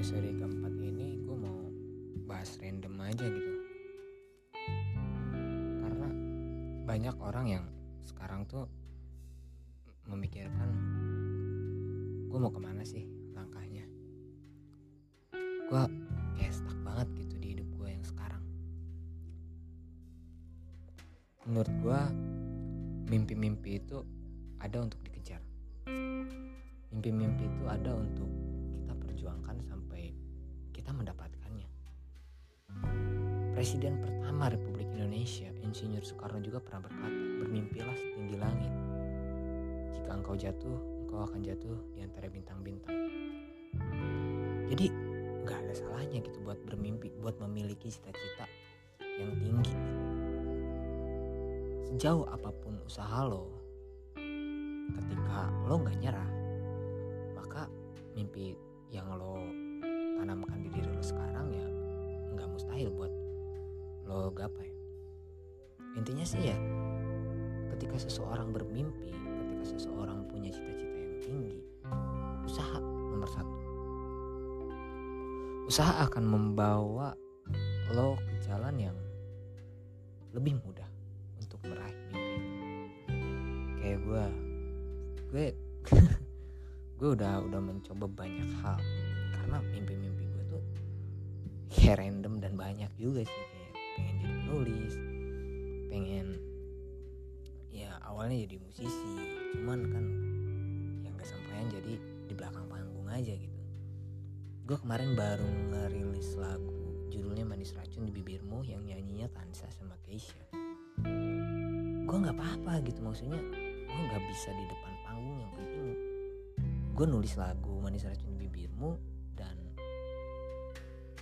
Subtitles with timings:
[0.00, 1.60] Episode keempat ini gue mau
[2.24, 3.52] bahas random aja gitu.
[5.76, 6.08] Karena
[6.88, 7.64] banyak orang yang
[8.08, 8.64] sekarang tuh
[10.08, 10.72] memikirkan
[12.32, 13.04] gue mau ke mana sih
[13.36, 13.84] langkahnya?
[15.68, 15.84] Gue
[16.32, 18.40] kayak stuck banget gitu di hidup gue yang sekarang.
[21.44, 22.00] Menurut gue
[23.04, 24.00] mimpi-mimpi itu
[24.64, 25.44] ada untuk dikejar.
[26.88, 28.49] Mimpi-mimpi itu ada untuk
[31.00, 31.68] mendapatkannya
[33.60, 38.72] Presiden pertama Republik Indonesia, Insinyur Soekarno juga pernah berkata, bermimpilah setinggi langit.
[39.92, 42.96] Jika engkau jatuh, engkau akan jatuh di antara bintang-bintang.
[44.70, 44.86] Jadi
[45.44, 48.48] nggak ada salahnya gitu buat bermimpi, buat memiliki cita-cita
[49.02, 49.76] yang tinggi.
[51.90, 53.50] Sejauh apa pun usaha lo,
[54.94, 56.30] ketika lo nggak nyerah,
[57.36, 57.68] maka
[58.16, 58.56] mimpi
[58.88, 59.42] yang lo
[60.20, 61.64] tanamkan di diri lo sekarang ya
[62.36, 63.08] nggak mustahil buat
[64.04, 64.68] lo gapai.
[65.96, 66.58] Intinya sih ya
[67.72, 71.58] ketika seseorang bermimpi ketika seseorang punya cita-cita yang tinggi
[72.44, 73.56] usaha nomor satu.
[75.64, 77.16] Usaha akan membawa
[77.96, 78.98] lo ke jalan yang
[80.36, 80.86] lebih mudah
[81.40, 82.36] untuk meraih mimpi.
[83.80, 84.24] Kayak gue
[85.32, 85.46] gue
[87.00, 88.76] gue udah udah mencoba banyak hal
[89.32, 90.09] karena mimpi-mimpi
[91.90, 94.94] ya random dan banyak juga sih kayak pengen jadi penulis
[95.90, 96.26] pengen
[97.74, 99.12] ya awalnya jadi musisi
[99.58, 100.04] cuman kan
[101.02, 101.98] yang gak sampean jadi
[102.30, 103.58] di belakang panggung aja gitu.
[104.70, 110.46] Gue kemarin baru ngerilis lagu judulnya manis racun di bibirmu yang nyanyinya Tansa sama Keisha.
[112.06, 113.42] Gue nggak apa-apa gitu maksudnya
[113.90, 115.86] gue nggak bisa di depan panggung yang penting
[116.94, 118.94] gue nulis lagu manis racun di bibirmu
[119.34, 119.58] dan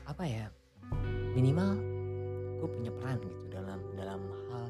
[0.04, 0.48] apa ya
[1.38, 1.78] minimal
[2.58, 4.18] gue punya peran gitu dalam dalam
[4.50, 4.66] hal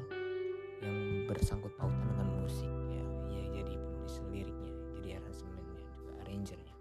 [0.85, 3.05] yang bersangkut pautan dengan musik ya.
[3.33, 6.75] Ya jadi penulis liriknya jadi aransemennya juga arrangernya.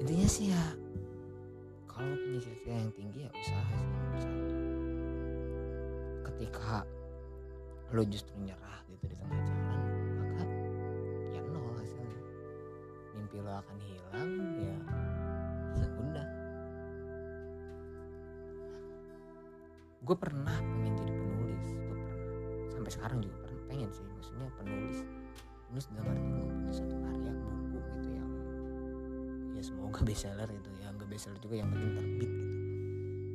[0.00, 0.64] Intinya sih ya
[1.84, 4.56] kalau punya cita yang tinggi ya usaha sih nomor satu
[6.32, 6.88] ketika
[7.92, 9.80] lo justru nyerah gitu di tengah jalan
[10.16, 10.44] maka
[11.36, 12.20] ya nol hasilnya.
[13.12, 14.32] Mimpi lo akan hilang
[14.64, 15.13] ya ya
[20.04, 22.16] gue pernah pengen jadi penulis gue pernah.
[22.68, 24.04] Sampai sekarang juga pernah pengen sih.
[24.04, 24.98] Maksudnya penulis.
[25.64, 28.30] Penulis dalam arti lo punya satu karya buku gitu yang
[29.56, 30.92] ya semoga bestseller itu ya.
[30.92, 32.44] Nggak bestseller juga yang penting terbit gitu.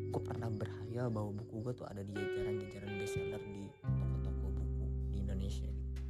[0.09, 5.17] Gue pernah berhayal bahwa buku gue tuh ada di jajaran-jajaran bestseller di toko-toko buku di
[5.25, 6.01] Indonesia gitu.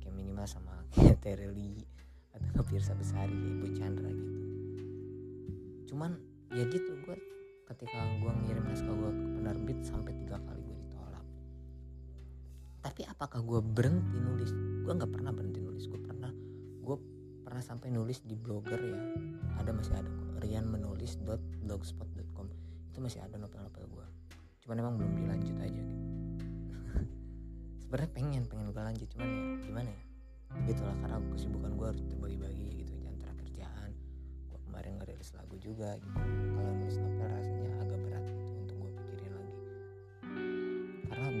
[0.00, 1.84] Kayak minimal sama kayak Tereli
[2.32, 4.40] atau Pirsa Besari kayak Ibu Chandra gitu.
[5.92, 6.16] Cuman
[6.56, 7.16] ya gitu gue
[7.72, 11.24] ketika gue ngirim naskah gue ke penerbit sampai tiga kali gue ditolak.
[12.84, 14.50] Tapi apakah gue berhenti nulis?
[14.84, 15.88] Gue nggak pernah berhenti nulis.
[15.88, 16.32] Gue pernah
[16.82, 16.96] gue
[17.42, 19.00] pernah sampai nulis di blogger ya.
[19.60, 20.10] Ada masih ada
[20.42, 21.16] Rian menulis
[21.62, 22.50] blogspot.com
[22.92, 24.06] itu masih ada novel-novel gue
[24.62, 26.06] cuman emang belum dilanjut aja gitu.
[27.82, 29.08] Sebenarnya pengen pengen gue lanjut.
[29.10, 30.02] Cuman ya gimana ya?
[30.70, 32.94] Gitulah karena kesibukan gue harus terbagi-bagi gitu.
[33.02, 33.90] Antara kerjaan
[34.46, 36.14] gue kemarin ngerilis lagu juga gitu.
[36.54, 36.72] Kalau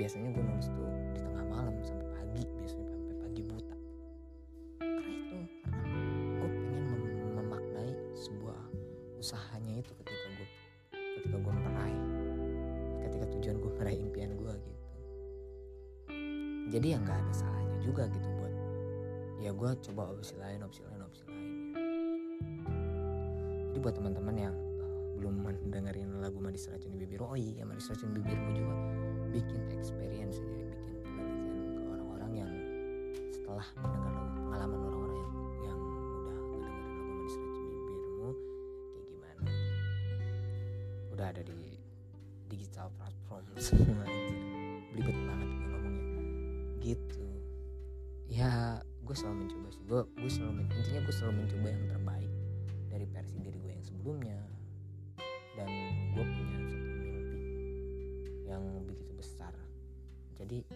[0.02, 3.76] biasanya gue nulis tuh di tengah malam sampai pagi biasanya sampai pagi buta.
[4.82, 5.38] Karena itu
[6.42, 8.58] gue pengen mem- memaknai sebuah
[9.22, 10.48] usahanya itu ketika gue
[10.90, 12.02] ketika gue meraih
[13.06, 14.86] ketika tujuan gue meraih impian gue gitu.
[16.74, 18.54] Jadi ya nggak ada salahnya juga gitu buat
[19.38, 21.46] ya gue coba opsi lain opsi lain opsi lain.
[23.70, 27.86] Jadi buat teman-teman yang eh, belum mendengarin lagu Manis Racun di Bibirmu oh iya Manis
[27.86, 28.74] Racun Bibirmu juga
[29.30, 29.61] bikin
[41.22, 41.78] udah ada di
[42.50, 43.46] digital platform.
[43.62, 44.34] Semua itu
[44.90, 46.22] belibet banget gue ngomongnya.
[46.82, 47.26] Gitu.
[48.26, 49.82] Ya gue selalu mencoba sih.
[49.86, 52.32] Gue gue selalu intinya gue selalu mencoba yang terbaik
[52.90, 54.38] dari versi diri gue yang sebelumnya.
[55.54, 55.70] Dan
[56.10, 57.38] gue punya satu mimpi
[58.50, 59.54] yang begitu besar.
[60.42, 60.66] Jadi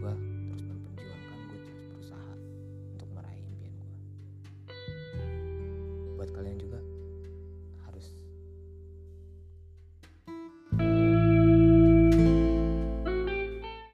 [0.00, 0.12] gue
[0.48, 2.32] terus memperjuangkan gue terus berusaha
[2.96, 3.96] untuk meraih impian gue
[6.16, 6.80] buat kalian juga